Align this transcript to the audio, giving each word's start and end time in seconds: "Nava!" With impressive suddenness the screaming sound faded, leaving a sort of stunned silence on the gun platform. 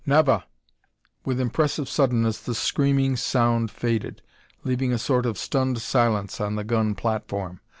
"Nava!" 0.03 0.45
With 1.25 1.39
impressive 1.39 1.87
suddenness 1.87 2.39
the 2.39 2.55
screaming 2.55 3.15
sound 3.17 3.69
faded, 3.69 4.23
leaving 4.63 4.91
a 4.91 4.97
sort 4.97 5.27
of 5.27 5.37
stunned 5.37 5.79
silence 5.79 6.41
on 6.41 6.55
the 6.55 6.63
gun 6.63 6.95
platform. 6.95 7.59